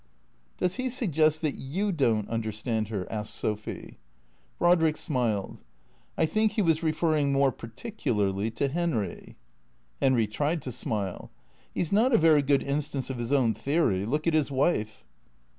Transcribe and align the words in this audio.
"Does 0.57 0.77
he 0.77 0.89
suggest 0.89 1.43
that 1.43 1.53
you 1.59 1.91
don't 1.91 2.27
understand 2.27 2.87
her?" 2.87 3.05
asked 3.13 3.35
Sophy. 3.35 3.99
Brodrick 4.59 4.97
smiled." 4.97 5.61
I 6.17 6.25
think 6.25 6.53
he 6.53 6.61
was 6.63 6.81
referring 6.81 7.31
more 7.31 7.51
particu 7.51 8.15
larly 8.15 8.49
to 8.55 8.67
Henry." 8.67 9.35
Henry 10.01 10.25
tried 10.25 10.63
to 10.63 10.71
smile." 10.71 11.29
He 11.75 11.83
's 11.83 11.91
not 11.91 12.13
a 12.13 12.17
very 12.17 12.41
good 12.41 12.63
instance 12.63 13.11
of 13.11 13.19
his 13.19 13.31
own 13.31 13.53
theory. 13.53 14.03
Look 14.07 14.25
at 14.25 14.33
his 14.33 14.49
wife." 14.49 15.03